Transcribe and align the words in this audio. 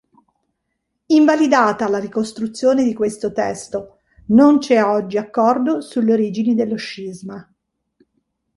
Invalidata 1.09 1.87
la 1.87 1.99
ricostruzione 1.99 2.83
di 2.83 2.95
questo 2.95 3.31
testo, 3.31 3.99
non 4.29 4.57
c'è 4.57 4.83
oggi 4.83 5.17
accordo 5.19 5.79
sulle 5.79 6.13
origini 6.13 6.55
dello 6.55 6.75
scisma. 6.75 7.47